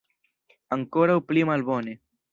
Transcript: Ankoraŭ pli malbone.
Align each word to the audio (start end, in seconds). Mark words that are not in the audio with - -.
Ankoraŭ 0.77 1.19
pli 1.29 1.47
malbone. 1.51 1.99